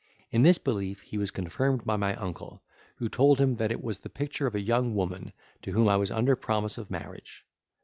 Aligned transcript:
In 0.31 0.41
this 0.41 0.57
belief 0.57 1.01
he 1.01 1.19
was 1.19 1.29
confirmed 1.29 1.85
by 1.85 1.95
my 1.95 2.15
uncle, 2.15 2.63
who 2.95 3.07
told 3.07 3.37
him 3.39 3.57
that 3.57 3.71
it 3.71 3.83
was 3.83 3.99
the 3.99 4.09
picture 4.09 4.47
of 4.47 4.55
a 4.55 4.59
young 4.59 4.95
woman, 4.95 5.31
to 5.61 5.73
whom 5.73 5.87
I 5.87 5.97
was 5.97 6.09
under 6.09 6.35
promise 6.35 6.79
of 6.79 6.89
marriage. 6.89 7.45